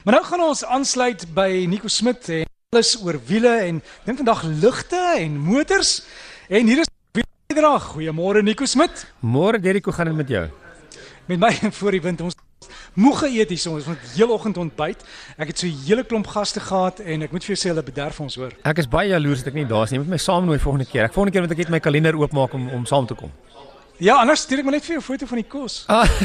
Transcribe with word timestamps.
Maar 0.00 0.14
nou 0.14 0.24
gaan 0.24 0.40
ons 0.40 0.64
aansluit 0.64 1.26
by 1.36 1.66
Nico 1.68 1.88
Smit 1.92 2.28
en 2.32 2.46
alles 2.72 2.94
oor 3.04 3.18
wiele 3.28 3.50
en 3.66 3.82
dink 4.06 4.16
vandag 4.16 4.46
ligte 4.48 5.00
en 5.18 5.34
motors. 5.36 5.90
En 6.48 6.66
hier 6.66 6.80
is 6.80 6.88
Wielerdag. 7.12 7.90
Goeiemôre 7.92 8.40
Nico 8.42 8.64
Smit. 8.64 9.04
Môre 9.20 9.60
Derek, 9.60 9.84
hoe 9.84 9.92
gaan 9.92 10.08
dit 10.08 10.16
met 10.16 10.28
jou? 10.28 10.46
Met 11.28 11.38
my 11.38 11.52
voor 11.80 11.90
die 11.98 12.00
wind 12.00 12.20
ons 12.24 12.38
moeg 12.96 13.20
geëet 13.26 13.52
hier 13.52 13.72
ons 13.74 13.90
het 13.92 14.08
heel 14.14 14.32
oggend 14.32 14.56
ontbyt. 14.56 15.04
Ek 15.36 15.52
het 15.52 15.58
so 15.58 15.66
'n 15.68 15.84
hele 15.84 16.04
klomp 16.04 16.32
gaste 16.32 16.60
gehad 16.60 17.00
en 17.04 17.22
ek 17.22 17.32
moet 17.32 17.44
vir 17.44 17.54
jou 17.54 17.60
sê 17.60 17.68
hulle 17.68 17.84
bederf 17.84 18.20
ons 18.20 18.34
hoor. 18.40 18.56
Ek 18.64 18.78
is 18.78 18.88
baie 18.88 19.12
jaloers 19.12 19.44
dat 19.44 19.52
ek 19.52 19.60
nie 19.60 19.68
daar 19.68 19.84
is 19.84 19.90
nie. 19.90 19.98
Jy 19.98 20.04
moet 20.04 20.16
my 20.16 20.22
saamnooi 20.24 20.58
volgende 20.58 20.88
keer. 20.88 21.04
Ek 21.04 21.12
volgende 21.12 21.32
keer 21.32 21.42
moet 21.44 21.52
ek 21.52 21.58
net 21.58 21.68
my 21.76 21.80
kalender 21.80 22.16
oopmaak 22.16 22.54
om 22.54 22.70
om 22.70 22.86
saam 22.86 23.06
te 23.06 23.14
kom. 23.14 23.32
Ja, 24.00 24.16
anders 24.16 24.40
stuur 24.40 24.58
ek 24.58 24.64
maar 24.64 24.72
net 24.80 24.84
vir 24.84 24.96
jou 24.96 25.02
'n 25.02 25.10
foto 25.12 25.26
van 25.26 25.36
die 25.36 25.48
kos. 25.48 25.84
Ah. 25.88 26.08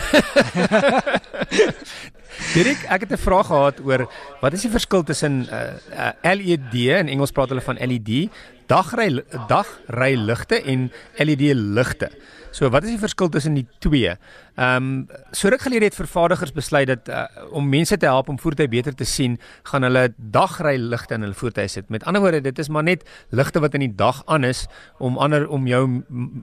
Dirk, 2.54 2.86
ek 2.88 3.06
het 3.06 3.12
'n 3.12 3.18
vraag 3.18 3.48
gehad 3.48 3.80
oor 3.84 4.08
wat 4.42 4.54
is 4.54 4.62
die 4.62 4.72
verskil 4.72 5.04
tussen 5.04 5.48
uh, 5.52 5.76
uh, 5.92 6.36
LED 6.36 6.74
in 6.74 7.08
Engels 7.08 7.32
praat 7.32 7.50
hulle 7.50 7.62
van 7.62 7.78
LED, 7.80 8.30
dagry 8.68 9.24
dagry 9.48 10.16
ligte 10.16 10.62
en 10.64 10.92
LED 11.18 11.54
ligte. 11.54 12.10
So 12.56 12.70
wat 12.72 12.86
is 12.88 12.94
die 12.94 13.02
verskil 13.02 13.28
tussen 13.30 13.58
die 13.58 13.66
twee? 13.84 14.16
Ehm 14.56 14.86
um, 14.86 15.08
so 15.36 15.50
ruk 15.52 15.66
gelede 15.66 15.90
het 15.90 15.96
vervaardigers 15.98 16.54
besluit 16.56 16.88
dat 16.88 17.10
uh, 17.12 17.26
om 17.52 17.68
mense 17.70 17.98
te 18.00 18.08
help 18.08 18.30
om 18.32 18.40
voertuie 18.40 18.70
beter 18.72 18.96
te 18.96 19.04
sien, 19.04 19.36
gaan 19.68 19.84
hulle 19.84 20.14
dagry 20.16 20.78
ligte 20.80 21.18
in 21.18 21.26
hulle 21.26 21.36
voertuie 21.36 21.68
sit. 21.68 21.90
Met 21.92 22.06
ander 22.08 22.24
woorde, 22.24 22.40
dit 22.42 22.60
is 22.60 22.70
maar 22.72 22.84
net 22.88 23.04
ligte 23.36 23.60
wat 23.60 23.76
in 23.76 23.84
die 23.84 23.92
dag 23.96 24.22
aan 24.32 24.48
is 24.48 24.66
om 25.04 25.18
ander 25.20 25.48
om 25.52 25.68
jou 25.68 25.82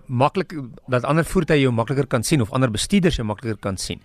maklik 0.06 0.52
dat 0.92 1.08
ander 1.08 1.24
voertuie 1.24 1.62
jou 1.62 1.72
makliker 1.72 2.06
kan 2.06 2.22
sien 2.22 2.44
of 2.44 2.52
ander 2.52 2.70
bestuurders 2.70 3.16
jou 3.16 3.26
makliker 3.26 3.56
kan 3.56 3.80
sien. 3.80 4.02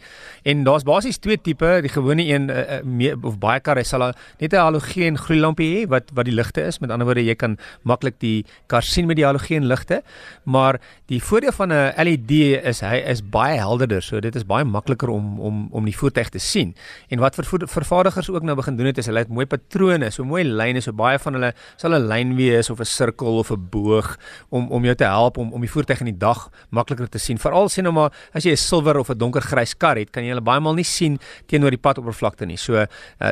En 0.47 0.63
daar's 0.63 0.87
basies 0.87 1.19
twee 1.19 1.41
tipe, 1.41 1.76
die 1.81 1.91
gewone 1.91 2.23
een 2.25 2.49
uh, 2.49 2.79
uh, 2.81 3.23
of 3.23 3.37
baie 3.39 3.59
karre 3.59 3.83
sal 3.83 4.13
net 4.39 4.53
'n 4.53 4.57
halogeen 4.57 5.17
gloeilampie 5.17 5.69
hê 5.73 5.87
wat 5.89 6.11
wat 6.13 6.25
die 6.25 6.33
ligte 6.33 6.61
is. 6.61 6.79
Met 6.79 6.91
ander 6.91 7.05
woorde, 7.05 7.25
jy 7.25 7.35
kan 7.35 7.57
maklik 7.83 8.19
die 8.19 8.45
kar 8.67 8.83
sien 8.83 9.07
met 9.07 9.15
die 9.15 9.25
halogeen 9.25 9.65
ligte. 9.65 10.01
Maar 10.43 10.79
die 11.07 11.21
voordeel 11.23 11.51
van 11.51 11.71
'n 11.71 11.93
LED 11.97 12.31
is 12.63 12.81
hy 12.81 12.97
is 13.05 13.21
baie 13.21 13.57
helderder. 13.57 14.01
So 14.01 14.19
dit 14.19 14.35
is 14.35 14.45
baie 14.45 14.63
makliker 14.65 15.09
om 15.09 15.39
om 15.39 15.67
om 15.71 15.85
die 15.85 15.95
voertuig 15.95 16.29
te 16.29 16.39
sien. 16.39 16.75
En 17.09 17.19
wat 17.19 17.35
ver, 17.35 17.67
vervaardigers 17.67 18.29
ook 18.29 18.43
nou 18.43 18.55
begin 18.55 18.75
doen 18.77 18.85
het 18.85 18.97
is 18.97 19.05
hulle 19.05 19.19
het 19.19 19.29
mooi 19.29 19.45
patrone, 19.45 20.09
so 20.11 20.23
mooi 20.23 20.43
lyne, 20.43 20.81
so 20.81 20.91
baie 20.91 21.19
van 21.19 21.33
hulle 21.33 21.53
sal 21.77 21.91
'n 21.95 22.07
lyn 22.07 22.35
wees 22.35 22.69
of 22.69 22.79
'n 22.79 22.85
sirkel 22.85 23.37
of 23.37 23.51
'n 23.51 23.67
boog 23.69 24.17
om 24.49 24.71
om 24.71 24.83
jou 24.83 24.95
te 24.95 25.03
help 25.03 25.37
om 25.37 25.53
om 25.53 25.61
die 25.61 25.71
voertuig 25.71 25.99
in 25.99 26.05
die 26.05 26.17
dag 26.17 26.49
makliker 26.69 27.09
te 27.09 27.17
sien. 27.17 27.37
Veral 27.37 27.69
sien 27.69 27.83
nou 27.83 27.93
maar 27.93 28.11
as 28.33 28.43
jy 28.43 28.51
'n 28.51 28.57
silwer 28.57 28.97
of 28.97 29.09
'n 29.09 29.17
donkergrys 29.17 29.77
kar 29.77 29.97
het, 29.97 30.11
kan 30.11 30.23
jy 30.23 30.29
hulle 30.29 30.41
baie 30.41 30.59
maal 30.59 30.73
nie 30.73 30.83
sien 30.83 31.19
teenoor 31.47 31.66
die 31.71 31.81
padoppervlakte 31.81 32.45
nie. 32.45 32.57
So 32.57 32.73
uh, 32.75 32.87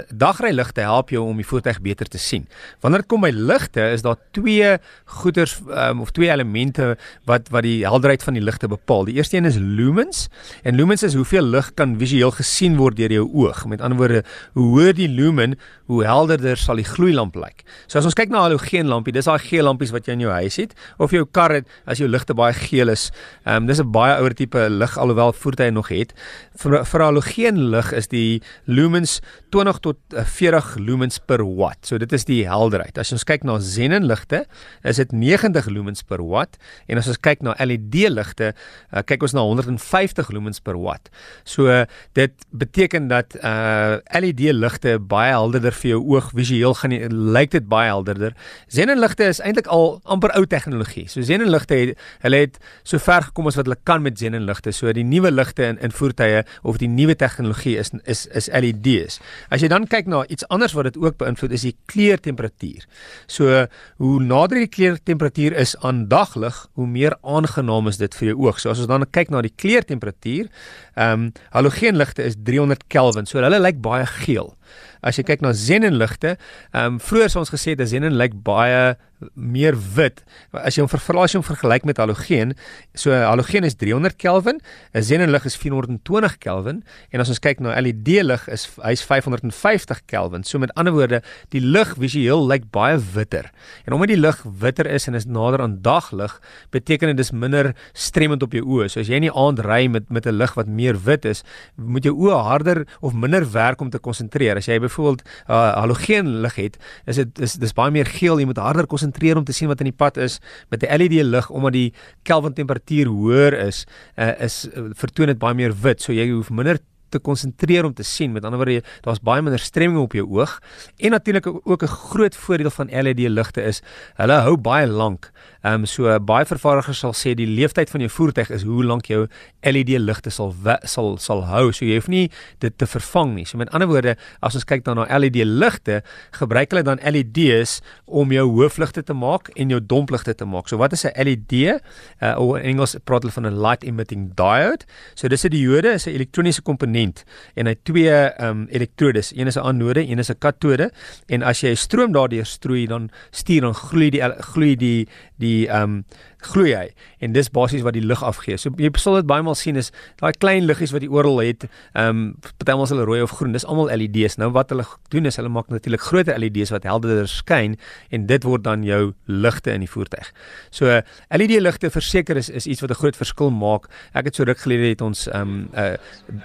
dagryligte 0.09 0.81
help 0.81 1.09
jou 1.09 1.23
om 1.23 1.37
die 1.37 1.45
voertuig 1.47 1.81
beter 1.81 2.07
te 2.07 2.17
sien. 2.17 2.47
Wanneer 2.81 2.99
dit 3.05 3.09
kom 3.09 3.21
by 3.21 3.31
ligte, 3.31 3.81
is 3.91 4.01
daar 4.01 4.17
twee 4.31 4.77
goeders 5.05 5.59
um, 5.69 6.01
of 6.01 6.11
twee 6.11 6.29
elemente 6.29 6.97
wat 7.25 7.49
wat 7.49 7.63
die 7.63 7.85
helderheid 7.85 8.23
van 8.23 8.33
die 8.33 8.43
ligte 8.43 8.67
bepaal. 8.67 9.05
Die 9.05 9.15
eerste 9.15 9.37
een 9.37 9.45
is 9.45 9.57
lumens 9.57 10.29
En 10.63 10.75
lumens 10.75 11.03
is 11.03 11.13
hoeveel 11.13 11.43
lig 11.43 11.71
kan 11.73 11.95
visueel 11.99 12.31
gesien 12.35 12.77
word 12.79 12.97
deur 12.97 13.11
jou 13.13 13.25
oog. 13.33 13.65
Met 13.69 13.81
ander 13.81 13.97
woorde, 13.97 14.23
hoe 14.53 14.65
hoër 14.73 14.95
die 14.97 15.09
lumen, 15.09 15.55
hoe 15.89 16.03
helderder 16.05 16.57
sal 16.57 16.79
die 16.81 16.87
gloeilamp 16.87 17.35
lyk. 17.37 17.63
So 17.87 17.99
as 17.99 18.07
ons 18.09 18.17
kyk 18.17 18.29
na 18.29 18.39
'n 18.39 18.49
halogeen 18.49 18.87
lampie, 18.87 19.13
dis 19.13 19.25
daai 19.25 19.39
geel 19.39 19.65
lampies 19.65 19.91
wat 19.91 20.07
jy 20.07 20.13
in 20.13 20.25
jou 20.25 20.31
huis 20.31 20.55
het 20.57 20.73
of 20.97 21.11
jou 21.11 21.25
kar 21.25 21.51
het 21.51 21.67
as 21.85 21.97
jou 21.97 22.07
ligte 22.09 22.33
baie 22.33 22.53
geel 22.53 22.89
is. 22.89 23.11
Ehm 23.45 23.63
um, 23.63 23.65
dis 23.67 23.79
'n 23.79 23.91
baie 23.91 24.17
ouer 24.17 24.33
tipe 24.33 24.69
lig 24.69 24.97
alhoewel 24.97 25.33
voertuie 25.33 25.71
nog 25.71 25.89
het. 25.89 26.13
Vir 26.55 26.85
vir 26.85 27.01
halogeen 27.01 27.69
lig 27.69 27.93
is 27.93 28.07
die 28.07 28.24
lumens 28.65 29.19
20 29.55 29.79
tot 29.85 29.97
40 30.35 30.75
lumens 30.83 31.19
per 31.19 31.43
watt. 31.45 31.85
So 31.87 31.99
dit 32.01 32.11
is 32.15 32.25
die 32.27 32.41
helderheid. 32.47 32.97
As 32.99 33.13
ons 33.15 33.23
kyk 33.27 33.45
na 33.47 33.57
xenon 33.63 34.07
ligte, 34.09 34.43
is 34.83 34.99
dit 35.01 35.13
90 35.15 35.69
lumens 35.71 36.03
per 36.03 36.23
watt 36.25 36.57
en 36.91 36.99
as 36.99 37.09
ons 37.11 37.19
kyk 37.21 37.43
na 37.45 37.55
LED 37.63 37.97
ligte, 38.11 38.51
uh, 38.91 39.03
kyk 39.07 39.23
ons 39.27 39.35
na 39.37 39.45
150 39.45 40.31
lumens 40.35 40.61
per 40.63 40.77
watt. 40.81 41.11
So 41.47 41.71
dit 42.17 42.47
beteken 42.51 43.09
dat 43.11 43.37
uh 43.41 44.01
LED 44.15 44.41
ligte 44.55 44.97
baie 44.99 45.31
helderder 45.33 45.73
vir 45.75 45.89
jou 45.95 46.01
oog 46.15 46.31
visueel 46.35 46.75
gaan 46.79 46.93
lyk 47.35 47.53
dit 47.55 47.67
baie 47.69 47.89
helderder. 47.89 48.35
Xenon 48.71 48.99
ligte 48.99 49.27
is 49.31 49.41
eintlik 49.43 49.69
al 49.71 49.99
amper 50.03 50.33
ou 50.37 50.45
tegnologie. 50.49 51.05
So 51.11 51.23
Xenon 51.23 51.51
ligte 51.51 51.77
het 51.79 52.05
hulle 52.25 52.43
het 52.45 52.59
so 52.83 52.99
ver 53.01 53.29
gekom 53.29 53.49
as 53.49 53.59
wat 53.59 53.69
hulle 53.69 53.79
kan 53.87 54.03
met 54.05 54.17
Xenon 54.19 54.47
ligte. 54.47 54.73
So 54.75 54.91
die 54.95 55.05
nuwe 55.07 55.31
ligte 55.31 55.69
in 55.71 55.79
in 55.85 55.93
voertuie 55.95 56.43
of 56.63 56.79
die 56.81 56.89
nuwe 56.91 57.15
tegnologie 57.15 57.77
is 57.81 57.93
is 58.05 58.25
is 58.33 58.49
LEDs. 58.51 59.19
As 59.49 59.61
jy 59.61 59.69
dan 59.71 59.87
kyk 59.87 60.07
na 60.11 60.23
iets 60.27 60.47
anders 60.53 60.73
wat 60.77 60.89
dit 60.91 60.97
ook 61.01 61.17
beïnvloed 61.21 61.51
is 61.51 61.67
die 61.67 61.75
kleurtemperatuur. 61.91 62.85
So 63.27 63.65
hoe 64.01 64.15
nader 64.23 64.63
die 64.63 64.71
kleurtemperatuur 64.71 65.55
is 65.59 65.75
aan 65.85 66.07
daglig, 66.07 66.67
hoe 66.73 66.87
meer 66.87 67.17
aangenaam 67.21 67.87
is 67.87 67.97
dit 67.97 68.15
vir 68.15 68.31
jou 68.33 68.37
oog. 68.47 68.59
So 68.59 68.69
as 68.69 68.79
ons 68.83 68.91
dan 68.91 69.05
kyk 69.11 69.33
na 69.33 69.41
die 69.41 69.53
kleurtemperatuur 69.55 69.95
temperatuur. 69.95 70.49
Ehm 70.95 71.11
um, 71.11 71.31
halogeenligte 71.49 72.23
is 72.23 72.35
300 72.43 72.87
Kelvin. 72.87 73.25
So 73.25 73.39
hulle 73.39 73.59
lyk 73.59 73.81
baie 73.81 74.05
geel. 74.05 74.53
As 75.01 75.17
jy 75.17 75.23
kyk 75.23 75.41
na 75.41 75.53
xenonligte, 75.53 76.37
ehm 76.73 76.95
um, 76.95 76.99
vroeër 76.99 77.29
het 77.29 77.35
ons 77.35 77.53
gesê 77.53 77.75
dat 77.75 77.89
xenon 77.89 78.17
lyk 78.17 78.33
baie 78.43 78.95
meer 79.33 79.75
wit. 79.95 80.21
As 80.55 80.75
jy 80.75 80.83
hom 80.83 80.91
vergelyk 80.91 81.35
hom 81.37 81.43
vergelyk 81.45 81.85
met 81.87 81.99
halogeen, 82.01 82.53
so 82.97 83.15
halogeen 83.15 83.63
is 83.67 83.77
300 83.79 84.17
Kelvin, 84.19 84.59
'n 84.93 85.01
xenonlig 85.01 85.45
is 85.45 85.55
420 85.55 86.37
Kelvin 86.39 86.83
en 87.11 87.19
as 87.19 87.29
ons 87.29 87.39
kyk 87.39 87.59
na 87.59 87.79
LED 87.79 88.23
lig 88.23 88.47
is 88.49 88.67
hy's 88.83 89.01
550 89.01 90.05
Kelvin. 90.07 90.43
So 90.43 90.59
met 90.59 90.73
ander 90.75 90.93
woorde, 90.93 91.21
die 91.49 91.61
lig 91.61 91.95
visueel 91.95 92.45
lyk 92.47 92.71
baie 92.71 92.97
witter. 92.97 93.51
En 93.85 93.93
omdat 93.93 94.09
die 94.09 94.19
lig 94.19 94.43
witter 94.43 94.85
is 94.85 95.07
en 95.07 95.15
is 95.15 95.25
nader 95.25 95.61
aan 95.61 95.81
daglig, 95.81 96.41
beteken 96.71 97.07
dit 97.07 97.17
dis 97.17 97.31
minder 97.31 97.75
stremend 97.93 98.43
op 98.43 98.51
jou 98.51 98.63
oë. 98.63 98.89
So 98.89 98.99
as 98.99 99.07
jy 99.07 99.15
in 99.15 99.29
die 99.29 99.35
aand 99.35 99.59
ry 99.59 99.87
met 99.87 100.09
met 100.09 100.25
'n 100.25 100.37
lig 100.37 100.53
wat 100.55 100.67
meer 100.67 100.95
wit 100.95 101.25
is, 101.25 101.43
moet 101.75 102.03
jou 102.03 102.15
oë 102.15 102.43
harder 102.43 102.85
of 103.01 103.13
minder 103.13 103.51
werk 103.51 103.81
om 103.81 103.89
te 103.89 103.99
konsentreer. 103.99 104.54
As 104.55 104.65
jy 104.65 104.79
byvoorbeeld 104.79 105.21
'n 105.23 105.51
uh, 105.51 105.73
halogeen 105.73 106.41
lig 106.41 106.55
het, 106.55 106.77
is 107.05 107.15
dit 107.15 107.39
is 107.39 107.53
dis 107.53 107.73
baie 107.73 107.91
meer 107.91 108.05
geel, 108.05 108.39
jy 108.39 108.45
moet 108.45 108.57
harder 108.57 108.87
konsentreer 108.87 109.37
om 109.37 109.43
te 109.43 109.53
sien 109.53 109.67
wat 109.67 109.79
in 109.79 109.91
die 109.91 109.97
pad 109.97 110.17
is 110.17 110.39
met 110.69 110.83
'n 110.83 110.97
LED 110.97 111.23
lig 111.23 111.49
omdat 111.49 111.73
die 111.73 111.93
Kelvin 112.23 112.53
temperatuur 112.53 113.07
hoër 113.07 113.53
is, 113.53 113.85
uh, 114.17 114.31
is 114.39 114.67
uh, 114.67 114.89
vertoon 114.93 115.27
dit 115.27 115.39
baie 115.39 115.53
meer 115.53 115.73
wit, 115.73 116.01
so 116.01 116.13
jy 116.13 116.29
hoef 116.29 116.49
minder 116.49 116.79
te 117.15 117.21
konsentreer 117.23 117.85
om 117.87 117.93
te 117.93 118.03
sien. 118.03 118.33
Met 118.35 118.45
ander 118.45 118.59
woorde, 118.59 118.83
daar's 119.05 119.21
baie 119.23 119.43
minder 119.45 119.61
stremming 119.61 120.01
op 120.01 120.15
jou 120.17 120.25
oog. 120.37 120.57
En 120.97 121.15
natuurlik 121.15 121.47
ook 121.47 121.83
'n 121.83 121.87
groot 121.87 122.35
voordeel 122.35 122.69
van 122.69 122.89
LED 122.91 123.19
ligte 123.29 123.61
is, 123.61 123.81
hulle 124.15 124.33
hou 124.33 124.57
baie 124.57 124.87
lank. 124.87 125.31
Ehm 125.65 125.81
um, 125.81 125.85
so 125.89 126.11
baie 126.21 126.45
vervaardigers 126.45 126.99
sal 127.01 127.13
sê 127.17 127.31
die 127.33 127.47
lewensduur 127.49 127.89
van 127.89 128.03
jou 128.05 128.11
voertuig 128.13 128.51
is 128.53 128.63
hoe 128.67 128.83
lank 128.85 129.07
jou 129.09 129.23
LED 129.65 129.95
ligte 129.97 130.29
sal 130.29 130.51
sal 130.85 131.15
sal 131.17 131.41
hou. 131.49 131.71
So 131.73 131.87
jy 131.87 131.95
hoef 131.97 132.09
nie 132.11 132.27
dit 132.61 132.75
te 132.77 132.85
vervang 132.85 133.31
nie. 133.33 133.45
So 133.49 133.57
met 133.57 133.71
ander 133.73 133.89
woorde, 133.89 134.13
as 134.45 134.53
ons 134.59 134.67
kyk 134.69 134.83
dan 134.85 134.99
na 135.01 135.07
LED 135.17 135.39
ligte, 135.49 136.03
gebruik 136.37 136.69
hulle 136.69 136.83
dan 136.85 137.01
LEDs 137.01 137.79
om 138.05 138.29
jou 138.35 138.45
hoofligte 138.59 139.01
te 139.01 139.15
maak 139.17 139.49
en 139.55 139.73
jou 139.73 139.79
dompligte 139.81 140.35
te 140.37 140.45
maak. 140.45 140.69
So 140.69 140.77
wat 140.77 140.93
is 140.93 141.05
'n 141.05 141.17
LED? 141.17 141.81
Uh 142.21 142.35
of 142.37 142.57
in 142.57 142.75
Engels 142.75 142.95
praat 143.03 143.23
hulle 143.23 143.33
van 143.33 143.47
'n 143.47 143.57
light 143.57 143.83
emitting 143.83 144.35
diode. 144.35 144.85
So 145.15 145.27
dis 145.27 145.45
'n 145.45 145.49
diode, 145.49 145.97
is 145.97 146.05
'n 146.05 146.13
elektroniese 146.13 146.61
komponent 146.61 147.23
en 147.55 147.65
hy 147.65 147.75
twee 147.83 148.13
ehm 148.13 148.49
um, 148.49 148.67
elektrodes, 148.69 149.33
een 149.33 149.47
is 149.47 149.57
'n 149.57 149.65
anode, 149.65 150.05
een 150.05 150.19
is 150.19 150.29
'n 150.29 150.37
katode 150.37 150.91
en 151.27 151.41
as 151.41 151.61
jy 151.61 151.73
stroom 151.75 152.11
daardeur 152.11 152.45
strooi 152.45 152.85
dan 152.85 153.09
stuur 153.31 153.61
dan 153.61 153.73
gloei 153.73 154.09
die 154.09 154.21
gloei 154.21 154.75
die 154.75 155.07
die 155.37 155.54
ehm 155.65 155.83
um, 155.83 156.05
gloei 156.45 156.75
hy 156.77 156.89
en 157.25 157.33
dis 157.33 157.47
basies 157.49 157.81
wat 157.81 157.95
die 157.95 158.03
lig 158.05 158.21
afgee. 158.23 158.57
So 158.61 158.69
jy 158.77 158.91
sal 159.01 159.17
dit 159.17 159.25
baie 159.29 159.41
maal 159.41 159.57
sien 159.57 159.79
is 159.81 159.89
daai 160.21 160.35
klein 160.37 160.67
liggies 160.69 160.93
wat 160.93 161.01
jy 161.05 161.09
oral 161.09 161.41
het, 161.41 161.65
ehm 161.95 162.09
um, 162.09 162.21
partymal 162.59 162.85
is 162.85 162.93
hulle 162.93 163.07
rooi 163.09 163.21
of 163.25 163.33
groen. 163.39 163.55
Dis 163.55 163.65
almal 163.65 163.89
LED's. 163.89 164.37
Nou 164.41 164.51
wat 164.53 164.69
hulle 164.73 164.85
doen 165.13 165.25
is 165.25 165.39
hulle 165.41 165.49
maak 165.49 165.71
natuurlik 165.73 166.05
groter 166.05 166.37
LED's 166.39 166.73
wat 166.75 166.85
helderder 166.85 167.27
skyn 167.31 167.79
en 168.11 168.29
dit 168.29 168.47
word 168.47 168.63
dan 168.67 168.85
jou 168.85 169.13
ligte 169.25 169.73
in 169.73 169.85
die 169.85 169.91
voertuig. 169.91 170.31
So 170.69 171.01
LED 171.31 171.57
ligte 171.61 171.89
verseker 171.89 172.37
is 172.37 172.49
is 172.49 172.67
iets 172.67 172.81
wat 172.85 172.91
'n 172.91 173.01
groot 173.01 173.17
verskil 173.17 173.51
maak. 173.51 173.89
Ek 174.13 174.25
het 174.25 174.35
so 174.35 174.43
ruk 174.43 174.59
gelede 174.59 174.89
het 174.93 175.01
ons 175.01 175.27
ehm 175.27 175.41
um, 175.41 175.69
'n 175.73 175.79
uh, 175.79 175.97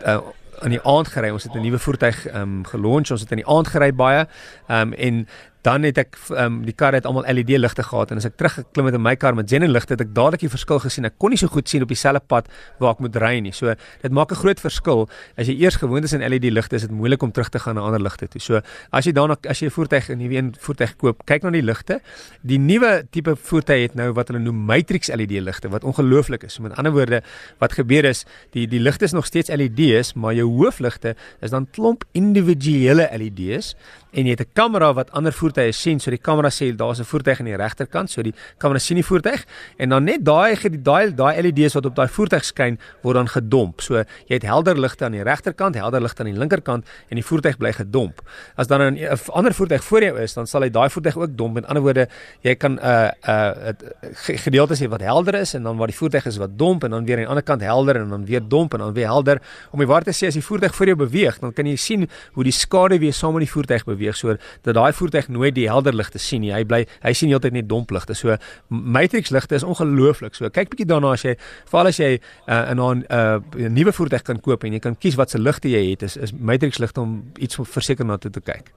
uh, 0.06 0.20
in 0.64 0.74
die 0.74 0.82
aand 0.84 1.08
gery. 1.08 1.30
Ons 1.30 1.44
het 1.44 1.54
'n 1.54 1.62
nuwe 1.62 1.78
voertuig 1.78 2.26
ehm 2.26 2.42
um, 2.42 2.64
gelonch. 2.64 3.10
Ons 3.10 3.20
het 3.20 3.30
in 3.30 3.42
die 3.42 3.46
aand 3.46 3.68
gery 3.68 3.92
baie. 3.92 4.26
Ehm 4.68 4.80
um, 4.80 4.92
en 4.92 5.28
dan 5.62 5.84
het 5.84 5.98
ek 5.98 6.16
um, 6.30 6.62
die 6.64 6.72
kar 6.72 6.96
het 6.96 7.06
almal 7.08 7.26
LED 7.28 7.58
ligte 7.58 7.82
gehad 7.82 8.10
en 8.10 8.16
as 8.16 8.24
ek 8.24 8.36
teruggeklim 8.40 8.88
het 8.88 8.94
in 8.94 9.02
my 9.04 9.14
kar 9.20 9.34
met 9.36 9.46
xenon 9.50 9.70
ligte 9.70 9.92
het 9.92 10.00
ek 10.00 10.14
dadelik 10.16 10.40
die 10.40 10.52
verskil 10.52 10.80
gesien. 10.80 11.04
Ek 11.04 11.18
kon 11.20 11.30
nie 11.30 11.38
so 11.40 11.52
goed 11.52 11.68
sien 11.68 11.82
op 11.84 11.92
dieselfde 11.92 12.22
pad 12.26 12.48
waar 12.80 12.96
ek 12.96 13.02
moet 13.04 13.16
ry 13.20 13.34
nie. 13.44 13.52
So 13.52 13.74
dit 14.02 14.12
maak 14.12 14.32
'n 14.32 14.40
groot 14.40 14.60
verskil. 14.60 15.08
As 15.36 15.46
jy 15.46 15.60
eers 15.60 15.76
gewoond 15.76 16.04
is 16.04 16.14
aan 16.14 16.24
LED 16.24 16.48
ligte, 16.50 16.76
is 16.76 16.82
dit 16.82 16.90
moeilik 16.90 17.22
om 17.22 17.32
terug 17.32 17.50
te 17.50 17.58
gaan 17.58 17.74
na 17.74 17.82
ander 17.82 18.00
ligte 18.00 18.28
toe. 18.28 18.40
So 18.40 18.60
as 18.90 19.04
jy 19.04 19.12
daarna 19.12 19.36
as 19.48 19.60
jy 19.60 19.66
'n 19.66 19.70
voertuig 19.70 20.08
'n 20.08 20.18
nuwe 20.18 20.36
een 20.36 20.54
voertuig 20.58 20.96
koop, 20.96 21.26
kyk 21.26 21.42
na 21.42 21.50
die 21.50 21.62
ligte. 21.62 22.00
Die 22.42 22.58
nuwe 22.58 23.04
tipe 23.10 23.36
voertuig 23.36 23.82
het 23.82 23.94
nou 23.94 24.12
wat 24.12 24.28
hulle 24.28 24.40
noem 24.40 24.64
matrix 24.64 25.08
LED 25.08 25.42
ligte 25.42 25.68
wat 25.68 25.84
ongelooflik 25.84 26.44
is. 26.44 26.58
Met 26.58 26.76
ander 26.76 26.92
woorde, 26.92 27.22
wat 27.58 27.72
gebeur 27.72 28.04
is 28.04 28.24
die 28.52 28.66
die 28.66 28.80
ligte 28.80 29.04
is 29.04 29.12
nog 29.12 29.26
steeds 29.26 29.50
LED's, 29.50 30.14
maar 30.14 30.34
jou 30.34 30.48
hoofligte 30.48 31.14
is 31.40 31.50
dan 31.50 31.66
klomp 31.70 32.04
individuele 32.12 33.08
LED's 33.12 33.74
en 34.12 34.24
jy 34.24 34.30
het 34.30 34.40
'n 34.40 34.50
kamera 34.52 34.92
wat 34.92 35.10
ander 35.10 35.32
voertuie 35.32 35.50
sien. 35.73 36.00
So 36.00 36.11
die 36.11 36.19
kamera 36.19 36.49
sê 36.49 36.75
daar's 36.76 37.00
'n 37.00 37.05
voertuig 37.05 37.41
aan 37.41 37.47
die 37.47 37.56
regterkant, 37.56 38.11
so 38.11 38.23
die 38.23 38.35
kamera 38.58 38.79
sien 38.79 38.97
die 38.97 39.05
voertuig 39.05 39.44
en 39.79 39.88
dan 39.88 40.05
net 40.05 40.25
daai 40.25 40.56
daai 40.82 41.14
daai 41.14 41.43
LED's 41.43 41.75
wat 41.75 41.87
op 41.87 41.94
daai 41.94 42.08
voertuig 42.08 42.44
skyn 42.44 42.79
word 43.02 43.14
dan 43.14 43.29
gedomp. 43.29 43.81
So 43.81 43.94
jy 43.94 44.35
het 44.35 44.43
helder 44.43 44.79
ligte 44.79 45.05
aan 45.05 45.12
die 45.12 45.23
regterkant, 45.23 45.75
helder 45.75 46.00
ligte 46.00 46.23
aan 46.23 46.31
die 46.31 46.38
linkerkant 46.38 46.87
en 47.08 47.17
die 47.17 47.25
voertuig 47.25 47.56
bly 47.58 47.73
gedomp. 47.73 48.20
As 48.56 48.67
dan 48.67 48.81
'n 48.81 49.19
ander 49.32 49.55
voertuig 49.55 49.85
voor 49.85 50.02
jou 50.02 50.19
is, 50.19 50.35
dan 50.35 50.47
sal 50.47 50.62
hy 50.62 50.70
daai 50.70 50.88
voertuig 50.91 51.17
ook 51.17 51.37
domp. 51.37 51.55
Met 51.55 51.67
ander 51.67 51.82
woorde, 51.82 52.08
jy 52.43 52.55
kan 52.55 52.75
'n 52.75 52.79
uh, 52.79 53.11
'n 53.26 53.76
uh, 53.82 54.37
gedeeltes 54.37 54.81
hê 54.81 54.88
wat 54.88 55.00
helder 55.00 55.35
is 55.35 55.55
en 55.55 55.62
dan 55.62 55.76
waar 55.76 55.87
die 55.87 55.97
voertuig 55.97 56.26
is 56.26 56.37
wat 56.37 56.58
domp 56.58 56.85
en 56.85 56.91
dan 56.91 57.05
weer 57.05 57.17
aan 57.17 57.23
die 57.23 57.29
ander 57.29 57.43
kant 57.43 57.62
helder 57.62 57.97
en 57.97 58.08
dan 58.08 58.25
weer 58.25 58.41
domp 58.49 58.73
en 58.73 58.79
dan 58.79 58.93
weer 58.93 59.06
helder. 59.06 59.41
Om 59.70 59.79
die 59.79 59.88
waar 59.88 60.02
te 60.02 60.12
sê 60.12 60.26
as 60.26 60.35
die 60.35 60.44
voertuig 60.44 60.75
voor 60.75 60.87
jou 60.87 60.97
beweeg, 60.97 61.38
dan 61.38 61.52
kan 61.52 61.67
jy 61.67 61.76
sien 61.76 62.08
hoe 62.32 62.44
die 62.44 62.52
skade 62.52 62.99
weer 62.99 63.12
saam 63.12 63.32
met 63.32 63.44
die 63.44 63.52
voertuig 63.52 63.85
beweeg 63.85 64.17
so 64.17 64.37
dat 64.62 64.75
daai 64.75 64.93
voertuig 64.93 65.29
nooit 65.40 65.56
die 65.56 65.69
helder 65.70 65.96
ligte 65.96 66.20
sien 66.22 66.44
nie. 66.44 66.52
Hy 66.54 66.64
bly 66.69 66.84
hy 67.04 67.14
sien 67.16 67.32
heeltyd 67.32 67.56
net 67.56 67.69
domp 67.70 67.92
ligte. 67.94 68.16
So 68.19 68.37
matrix 68.69 69.32
ligte 69.34 69.58
is 69.58 69.66
ongelooflik. 69.66 70.37
So 70.38 70.50
kyk 70.52 70.75
bietjie 70.75 70.88
daarna 70.90 71.14
as 71.16 71.25
jy 71.26 71.37
veral 71.70 71.90
as 71.92 72.00
jy 72.00 72.12
uh, 72.19 72.70
in 72.70 72.81
'n 72.81 73.04
uh, 73.10 73.69
nuwe 73.69 73.92
voertuig 73.92 74.22
kan 74.22 74.40
koop 74.40 74.64
en 74.64 74.72
jy 74.72 74.81
kan 74.81 74.96
kies 74.96 75.16
wat 75.16 75.31
se 75.31 75.38
ligte 75.38 75.69
jy 75.69 75.90
het 75.90 76.02
is 76.02 76.16
is 76.16 76.32
matrix 76.32 76.78
ligte 76.78 77.00
om 77.00 77.32
iets 77.38 77.58
verseker 77.60 78.06
na 78.06 78.16
toe 78.16 78.31
te 78.31 78.40
kyk. 78.40 78.72